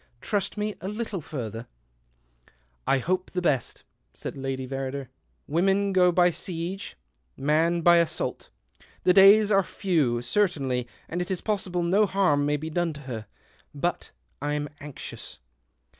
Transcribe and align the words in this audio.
Trust 0.19 0.57
me 0.57 0.73
a 0.81 0.87
little 0.87 1.21
further."" 1.21 1.67
I 2.87 2.97
hope 2.97 3.29
the 3.29 3.39
best," 3.39 3.83
Lady 4.33 4.65
Verrider 4.67 5.03
said." 5.03 5.09
Women 5.55 5.93
go 5.93 6.11
by 6.11 6.31
siege, 6.31 6.97
man 7.37 7.81
by 7.81 7.97
assault. 7.97 8.49
The 9.03 9.13
days 9.13 9.51
are 9.51 9.61
few, 9.61 10.23
certainly, 10.23 10.87
and 11.07 11.21
it 11.21 11.29
is 11.29 11.41
possible 11.41 11.83
no 11.83 12.07
harm 12.07 12.47
may 12.47 12.57
be 12.57 12.71
done 12.71 12.93
to 12.93 13.01
her. 13.01 13.27
But 13.75 14.09
I'm 14.41 14.69
anxious." 14.79 15.37